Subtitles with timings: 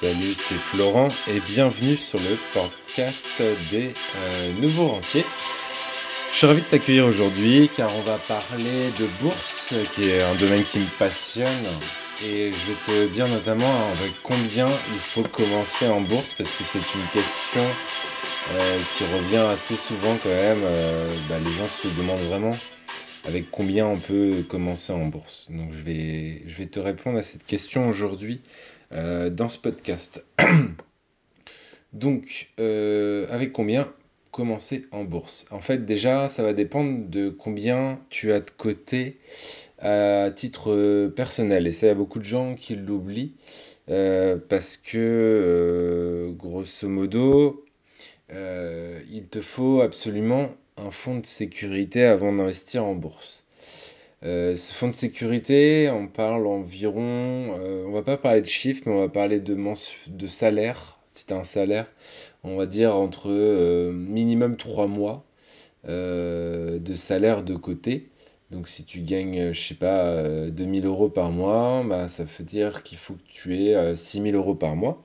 [0.00, 5.24] Salut, c'est Florent et bienvenue sur le podcast des euh, nouveaux rentiers.
[6.32, 10.34] Je suis ravi de t'accueillir aujourd'hui car on va parler de bourse qui est un
[10.34, 11.46] domaine qui me passionne
[12.26, 16.64] et je vais te dire notamment avec combien il faut commencer en bourse parce que
[16.64, 17.64] c'est une question
[18.52, 20.60] euh, qui revient assez souvent quand même.
[20.62, 22.54] Euh, bah, les gens se demandent vraiment
[23.24, 25.48] avec combien on peut commencer en bourse.
[25.50, 28.42] Donc je vais, je vais te répondre à cette question aujourd'hui
[28.92, 30.24] euh, dans ce podcast.
[31.92, 33.92] Donc euh, avec combien
[34.30, 35.46] commencer en bourse?
[35.50, 39.18] En fait déjà ça va dépendre de combien tu as de côté
[39.78, 41.66] à titre personnel.
[41.66, 43.34] Et ça il y a beaucoup de gens qui l'oublient.
[43.88, 47.64] Euh, parce que grosso modo,
[48.30, 53.45] il te faut absolument un fonds de sécurité avant d'investir en bourse.
[54.26, 58.82] Euh, ce fonds de sécurité, on parle environ, euh, on va pas parler de chiffres,
[58.86, 59.56] mais on va parler de,
[60.26, 60.98] salaire.
[61.06, 61.86] Si tu un salaire,
[62.44, 65.24] on va dire entre euh, minimum 3 mois
[65.84, 68.10] de salaire de côté.
[68.50, 72.82] Donc si tu gagnes, je sais pas, 2000 euros par mois, bah, ça veut dire
[72.82, 75.02] qu'il faut que tu aies 6000 euros par mois.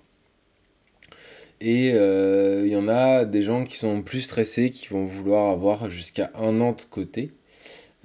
[1.61, 5.51] Et euh, il y en a des gens qui sont plus stressés, qui vont vouloir
[5.51, 7.31] avoir jusqu'à un an de côté.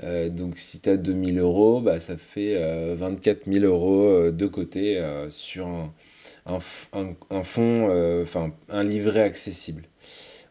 [0.02, 2.54] Euh, donc si tu as 2000 euros, bah, ça fait
[2.94, 5.68] 24 euh, 000 euros de côté sur
[6.46, 6.60] un,
[7.44, 9.84] fonds, enfin un livret accessible.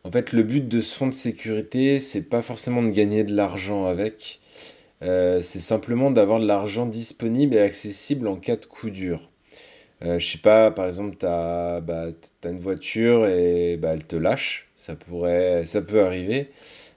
[0.03, 3.35] En fait, le but de ce fonds de sécurité, c'est pas forcément de gagner de
[3.35, 4.39] l'argent avec,
[5.01, 9.29] c'est simplement d'avoir de l'argent disponible et accessible en cas de coup dur.
[10.03, 12.07] Euh, je sais pas, par exemple, tu as, bah,
[12.45, 16.49] une voiture et bah, elle te lâche, ça pourrait, ça peut arriver.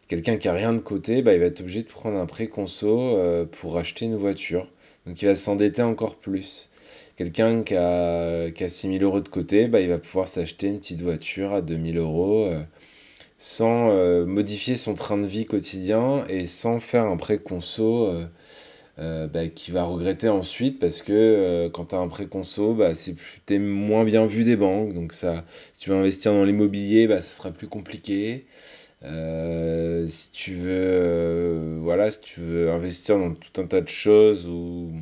[0.09, 2.47] Quelqu'un qui a rien de côté, bah, il va être obligé de prendre un prêt
[2.47, 4.67] conso euh, pour acheter une voiture.
[5.07, 6.71] Donc il va s'endetter encore plus.
[7.17, 10.79] Quelqu'un qui a, qui a 6000 euros de côté, bah, il va pouvoir s'acheter une
[10.79, 12.61] petite voiture à 2000 euros euh,
[13.39, 13.95] sans
[14.27, 18.11] modifier son train de vie quotidien et sans faire un prêt conso
[19.01, 22.75] euh, bah, qui va regretter ensuite parce que euh, quand tu as un prêt conso,
[22.75, 22.91] bah,
[23.49, 24.93] es moins bien vu des banques.
[24.93, 28.45] Donc ça, si tu veux investir dans l'immobilier, bah, ce sera plus compliqué.
[29.05, 34.47] Euh, si tu veux, voilà, si tu veux investir dans tout un tas de choses
[34.47, 34.93] ou,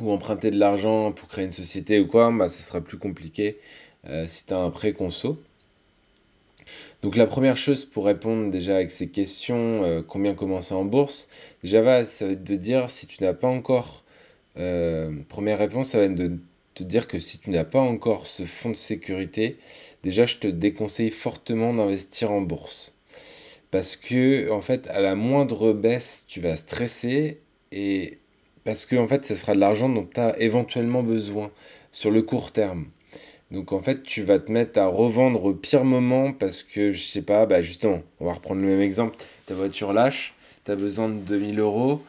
[0.00, 3.58] emprunter de l'argent pour créer une société ou quoi, bah, ce sera plus compliqué
[4.26, 5.38] si tu as un prêt conso.
[7.02, 11.28] Donc la première chose pour répondre déjà avec ces questions, euh, combien commencer en bourse,
[11.62, 14.04] déjà va, ça va être de dire si tu n'as pas encore,
[14.56, 16.38] euh, première réponse, ça va être de
[16.74, 19.58] te dire que si tu n'as pas encore ce fonds de sécurité,
[20.02, 22.94] déjà je te déconseille fortement d'investir en bourse.
[23.70, 27.40] Parce que en fait, à la moindre baisse, tu vas stresser
[27.72, 28.18] et
[28.64, 31.50] parce que en fait, ce sera de l'argent dont tu as éventuellement besoin
[31.92, 32.86] sur le court terme.
[33.50, 37.02] Donc en fait, tu vas te mettre à revendre au pire moment parce que je
[37.02, 39.16] sais pas, bah justement, on va reprendre le même exemple.
[39.46, 42.00] Ta voiture lâche, tu as besoin de 2000 euros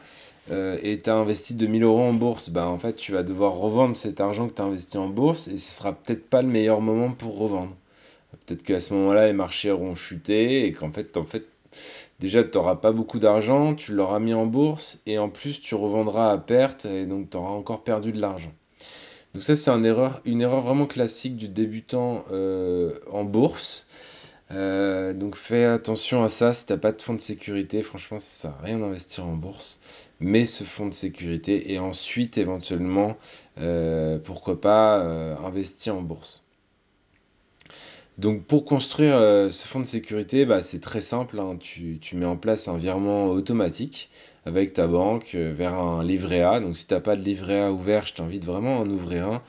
[0.50, 2.50] euh, et tu as investi 2000 euros en bourse.
[2.50, 5.48] Bah en fait, tu vas devoir revendre cet argent que tu as investi en bourse
[5.48, 7.74] et ce sera peut-être pas le meilleur moment pour revendre.
[8.46, 11.12] Peut-être qu'à ce moment-là, les marchés auront chuté et qu'en fait,
[12.20, 15.74] déjà, tu n'auras pas beaucoup d'argent, tu l'auras mis en bourse et en plus, tu
[15.74, 18.52] revendras à perte et donc tu auras encore perdu de l'argent.
[19.34, 20.22] Donc ça, c'est une erreur,
[20.62, 23.86] vraiment classique du débutant euh, en bourse.
[24.52, 28.18] Euh, donc fais attention à ça, si tu n'as pas de fonds de sécurité, franchement,
[28.18, 29.80] ça sert à rien d'investir en bourse.
[30.20, 33.16] Mais ce fonds de sécurité et ensuite, éventuellement,
[33.58, 35.02] euh, pourquoi pas
[35.44, 36.46] investir en bourse.
[38.18, 41.38] Donc pour construire euh, ce fonds de sécurité, bah, c'est très simple.
[41.38, 41.58] Hein.
[41.60, 44.08] Tu, mets en place un virement automatique
[44.46, 46.60] avec ta banque euh, vers un livret A.
[46.60, 49.28] Donc si tu n'as pas de livret A ouvert, je t'invite vraiment à en ouvrir
[49.28, 49.42] un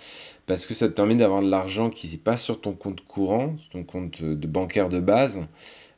[0.48, 3.56] parce que ça te permet d'avoir de l'argent qui n'est pas sur ton compte courant,
[3.72, 5.40] ton compte de bancaire de base.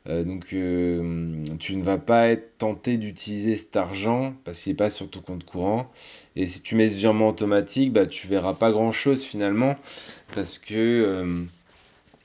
[0.08, 4.90] Euh, donc tu ne vas pas être tenté d'utiliser cet argent parce qu'il n'est pas
[4.90, 5.90] sur ton compte courant.
[6.36, 9.76] Et si tu mets ce virement automatique, bah, tu verras pas grand chose finalement
[10.34, 11.46] parce que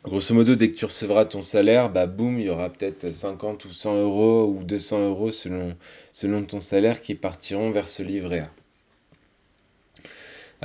[0.05, 3.65] Grosso modo, dès que tu recevras ton salaire, bah boum, il y aura peut-être 50
[3.65, 5.75] ou 100 euros ou 200 euros selon,
[6.13, 8.64] selon ton salaire qui partiront vers ce livret A.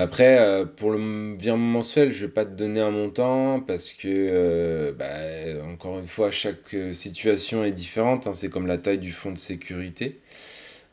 [0.00, 3.92] Après, euh, pour le virement mensuel, je ne vais pas te donner un montant parce
[3.92, 8.26] que, euh, bah, encore une fois, chaque situation est différente.
[8.26, 8.32] Hein.
[8.32, 10.20] c'est comme la taille du fonds de sécurité.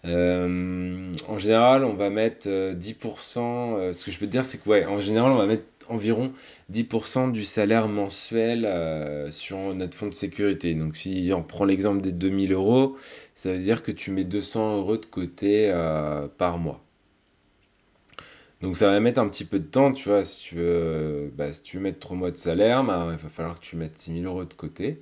[0.05, 3.93] Euh, en général, on va mettre 10%.
[3.93, 6.31] ce que je peux te dire, c'est que, ouais, en général, on va mettre environ
[6.71, 10.73] 10% du salaire mensuel euh, sur notre fonds de sécurité.
[10.73, 12.97] Donc si on prend l'exemple des 2000 euros,
[13.35, 16.86] ça veut dire que tu mets 200 euros de côté euh, par mois.
[18.61, 21.53] Donc ça va mettre un petit peu de temps, tu vois, si tu veux, bah,
[21.53, 24.25] si tu mettre 3 mois de salaire, bah, il va falloir que tu mettes 6000
[24.25, 25.01] euros de côté.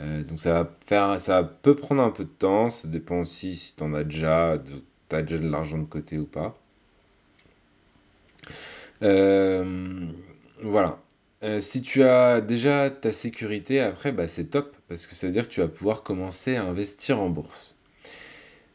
[0.00, 3.56] Euh, donc ça va faire, ça peut prendre un peu de temps, ça dépend aussi
[3.56, 4.52] si tu en as déjà,
[5.12, 6.56] as déjà de l'argent de côté ou pas.
[9.02, 10.08] Euh,
[10.62, 10.98] voilà.
[11.42, 15.32] Euh, si tu as déjà ta sécurité, après, bah, c'est top, parce que ça veut
[15.32, 17.78] dire que tu vas pouvoir commencer à investir en bourse.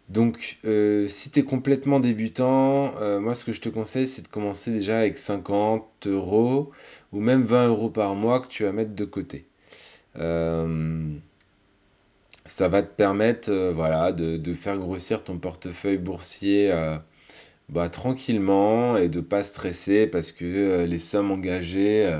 [0.10, 4.28] Donc, euh, si tu es complètement débutant, moi, ce que je te conseille, c'est de
[4.28, 6.72] commencer déjà avec 50 euros
[7.14, 9.46] ou même 20 euros par mois que tu vas mettre de côté.
[12.46, 16.72] ça va te permettre voilà, de, faire grossir ton portefeuille boursier
[17.70, 22.20] bah, tranquillement et de pas stresser parce que euh, les sommes engagées euh,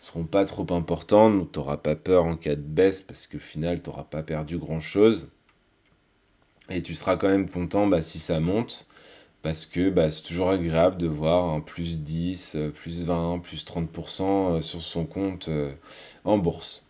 [0.00, 3.80] seront pas trop importantes, tu n'auras pas peur en cas de baisse parce qu'au final
[3.80, 5.28] tu n'auras pas perdu grand chose.
[6.70, 8.86] Et tu seras quand même content bah, si ça monte
[9.42, 13.64] parce que bah, c'est toujours agréable de voir un plus 10, euh, plus 20, plus
[13.64, 15.48] 30% sur son compte
[16.24, 16.84] en bourse.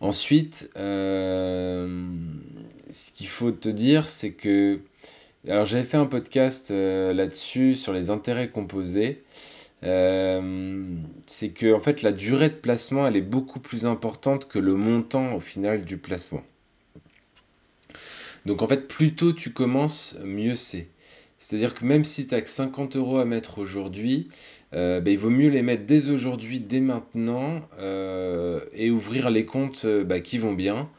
[0.00, 1.90] Ensuite, ce
[3.14, 4.80] qu'il faut te dire, c'est que
[5.48, 9.22] alors j'avais fait un podcast euh, là-dessus sur les intérêts composés.
[9.82, 10.84] Euh,
[11.26, 14.74] c'est que en fait la durée de placement elle est beaucoup plus importante que le
[14.74, 16.42] montant au final du placement.
[18.46, 20.88] Donc en fait plus tôt tu commences, mieux c'est.
[21.38, 24.28] C'est-à-dire que même si tu as que 50 euros à mettre aujourd'hui,
[24.74, 27.62] euh, ben, il vaut mieux les mettre dès aujourd'hui, dès maintenant,
[28.74, 30.90] et ouvrir les comptes bah, qui vont bien.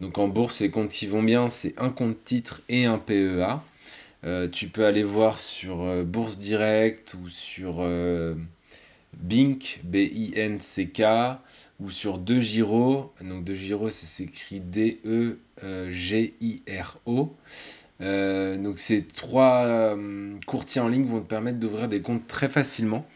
[0.00, 3.60] Donc en bourse, les comptes qui vont bien, c'est un compte titre et un PEA.
[4.24, 8.34] Euh, tu peux aller voir sur euh, Bourse Direct ou sur euh,
[9.16, 11.02] Bink, B-I-N-C-K,
[11.80, 13.12] ou sur De Giro.
[13.20, 15.36] Donc De Giro, ça s'écrit D-E-G-I-R-O.
[18.00, 19.96] donc ces trois
[20.46, 23.06] courtiers en ligne vont te permettre d'ouvrir des comptes très facilement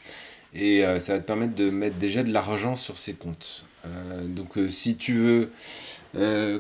[0.53, 3.65] et ça va te permettre de mettre déjà de l'argent sur ces comptes.
[4.25, 5.51] donc si tu veux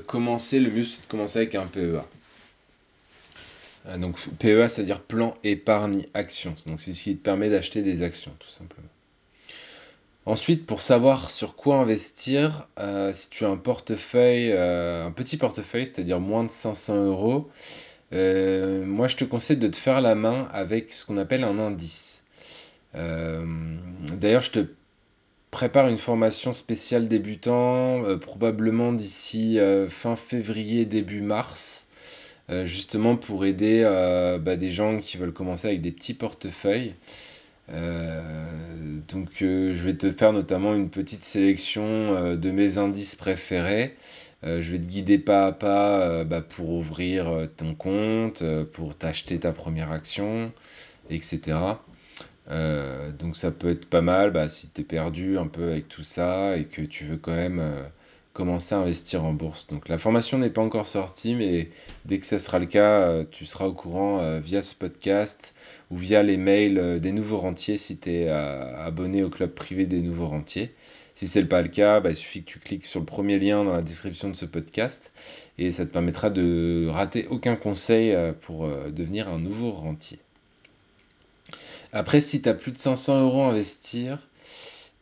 [0.06, 2.04] commencer, le mieux c'est de commencer avec un PEA.
[3.86, 6.54] Euh, donc PEA, c'est-à-dire plan épargne action.
[6.66, 8.88] Donc c'est ce qui te permet d'acheter des actions, tout simplement.
[10.26, 15.36] Ensuite, pour savoir sur quoi investir, euh, si tu as un portefeuille, euh, un petit
[15.36, 17.50] portefeuille, c'est-à-dire moins de 500 euros,
[18.12, 22.22] moi je te conseille de te faire la main avec ce qu'on appelle un indice.
[22.94, 24.66] D'ailleurs, je te
[25.50, 31.88] prépare une formation spéciale débutant, probablement d'ici fin février, début mars.
[32.50, 36.94] Euh, justement pour aider euh, bah, des gens qui veulent commencer avec des petits portefeuilles.
[37.70, 43.96] Euh, donc je vais te faire notamment une petite sélection de mes indices préférés.
[44.42, 49.52] je vais te guider pas à pas bah, pour ouvrir ton compte, pour t'acheter ta
[49.52, 50.52] première action,
[51.10, 51.58] etc.
[53.18, 56.02] donc ça peut être pas mal bah, si tu es perdu un peu avec tout
[56.02, 57.62] ça et que tu veux quand même
[58.34, 59.68] commencer à investir en bourse.
[59.68, 61.70] Donc la formation n'est pas encore sortie, mais
[62.04, 65.54] dès que ce sera le cas, euh, tu seras au courant euh, via ce podcast
[65.90, 69.86] ou via les mails euh, des nouveaux rentiers si tu es abonné au club privé
[69.86, 70.74] des nouveaux rentiers.
[71.14, 73.38] Si ce n'est pas le cas, bah, il suffit que tu cliques sur le premier
[73.38, 75.12] lien dans la description de ce podcast
[75.56, 80.18] et ça te permettra de rater aucun conseil pour devenir un nouveau rentier.
[81.92, 84.18] Après, si tu as plus de 500 euros à investir,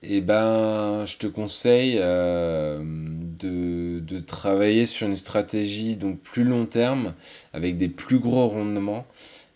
[0.05, 7.15] eh ben, je te conseille euh, de, travailler sur une stratégie donc plus long terme
[7.53, 9.07] avec des plus gros rendements.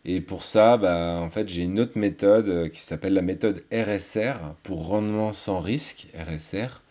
[0.04, 3.64] Et pour ça, bah, en fait, j'ai une autre méthode euh, qui s'appelle la méthode
[3.72, 6.82] RSR pour rendement sans risque, RSR.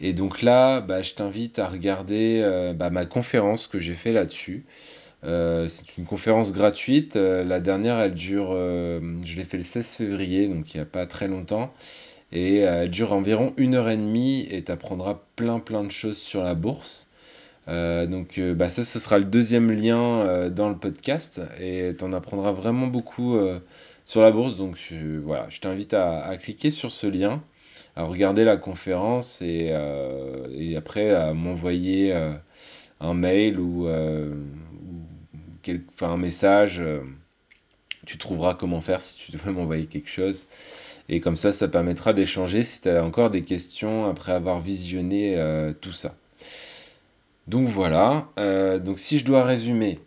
[0.00, 4.12] Et donc là, bah, je t'invite à regarder euh, bah, ma conférence que j'ai fait
[4.12, 4.66] là-dessus.
[5.22, 7.14] c'est une conférence gratuite.
[7.16, 11.06] la dernière, elle dure, je l'ai fait le 16 février, donc il n'y a pas
[11.06, 11.72] très longtemps
[12.32, 15.90] et euh, elle dure environ une heure et demie et tu apprendras plein plein de
[15.90, 17.10] choses sur la bourse.
[17.68, 22.04] Euh, donc euh, bah, ça ce sera le deuxième lien dans le podcast et tu
[22.04, 23.38] en apprendras vraiment beaucoup
[24.06, 24.56] sur la bourse.
[24.56, 24.78] Donc
[25.24, 27.42] voilà, je t'invite à, cliquer sur ce lien,
[27.96, 29.72] à regarder la conférence et,
[30.76, 32.14] après à m'envoyer
[33.00, 34.34] un mail ou, ou
[36.00, 36.82] un message.
[38.06, 40.46] tu trouveras comment faire si tu veux m'envoyer quelque chose.
[41.08, 45.36] Et comme ça, ça permettra d'échanger si tu as encore des questions après avoir visionné
[45.36, 46.14] euh, tout ça.
[47.48, 49.98] Donc voilà, euh, donc si je dois résumer,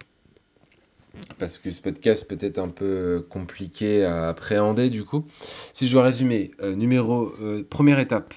[1.37, 5.25] parce que ce podcast peut être un peu compliqué à appréhender du coup,
[5.73, 7.33] si je dois résumer, euh, numéro,
[7.69, 8.33] première étape,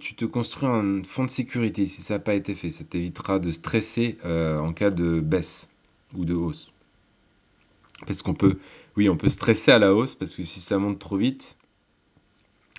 [0.00, 3.38] tu te construis un fonds de sécurité si ça n'a pas été fait, ça t'évitera
[3.38, 5.70] de stresser en cas de baisse
[6.16, 6.72] ou de hausse.
[8.06, 8.58] Parce qu'on peut,
[8.96, 11.56] oui, on peut stresser à la hausse parce que si ça monte trop vite,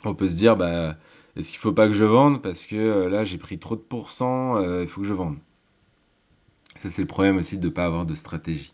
[0.05, 0.96] on peut se dire, bah,
[1.36, 3.81] est-ce qu'il faut pas que je vende parce que euh, là j'ai pris trop de
[3.81, 5.38] pourcents, euh, il faut que je vende.
[6.77, 8.74] Ça c'est le problème aussi de ne pas avoir de stratégie.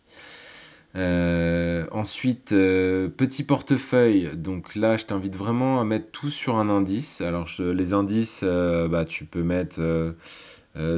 [0.96, 4.32] Euh, ensuite, petit portefeuille.
[4.36, 7.22] Donc là, je t'invite vraiment à mettre tout sur un indice.
[7.22, 10.16] Alors les indices, bah, tu peux mettre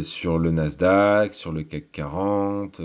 [0.02, 2.80] sur le Nasdaq, sur le CAC 40,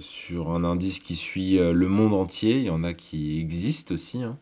[0.00, 2.58] sur un indice qui suit le monde entier.
[2.58, 4.22] Il y en a qui existent aussi.
[4.22, 4.38] Hein.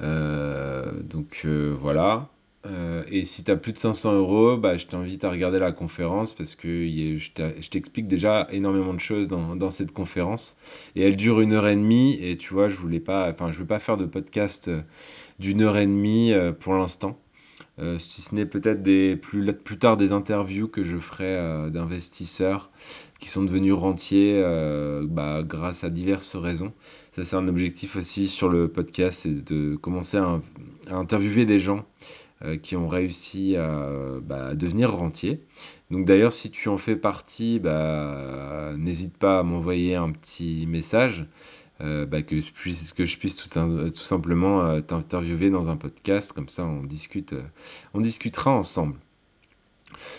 [0.00, 2.28] Donc voilà.
[2.66, 5.72] Euh, et si tu as plus de 500 euros, bah, je t'invite à regarder la
[5.72, 10.56] conférence parce que je t'explique déjà énormément de choses dans, dans, cette conférence.
[10.94, 12.18] Et elle dure une heure et demie.
[12.20, 14.82] Et tu vois, je voulais pas, enfin, je veux pas faire de podcast euh,
[15.38, 17.18] d'une heure et demie euh, pour l'instant.
[17.98, 18.82] Si ce n'est peut-être
[19.20, 22.70] plus, plus tard des interviews que je ferai d'investisseurs
[23.18, 24.42] qui sont devenus rentiers
[25.04, 26.72] bah, grâce à diverses raisons.
[27.12, 30.40] Ça, c'est un objectif aussi sur le podcast, c'est de commencer à
[30.90, 31.84] interviewer des gens
[32.42, 33.56] euh, qui ont réussi
[34.22, 35.40] bah, à, devenir rentiers.
[35.90, 41.26] Donc d'ailleurs, si tu en fais partie, bah, n'hésite pas à m'envoyer un petit message.
[41.80, 43.48] Euh, bah, que, je puisse, je puisse tout,
[44.02, 47.34] simplement euh, t'interviewer dans un podcast, comme ça on discute,
[47.94, 48.96] on discutera ensemble.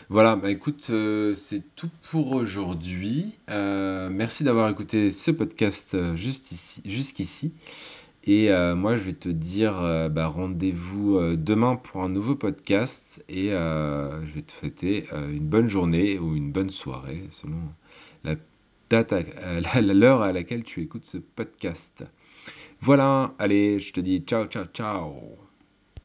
[0.10, 0.92] Voilà, bah écoute,
[1.34, 3.40] c'est tout pour aujourd'hui.
[3.48, 7.54] merci d'avoir écouté ce podcast jusqu'ici.
[8.24, 12.36] Et euh, moi, je vais te dire euh, bah, rendez-vous euh, demain pour un nouveau
[12.36, 17.58] podcast et je vais te souhaiter une bonne journée ou une bonne soirée selon
[18.24, 18.36] la
[18.92, 19.14] date,
[19.94, 22.04] l'heure à laquelle tu écoutes ce podcast.
[22.82, 25.51] Voilà, allez, je te dis ciao, ciao, ciao.